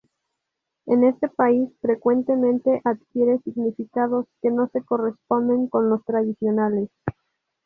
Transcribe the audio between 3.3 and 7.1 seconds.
significados que no se corresponden con los tradicionales.